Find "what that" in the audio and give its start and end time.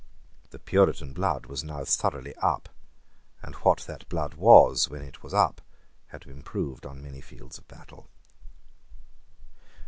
3.57-4.09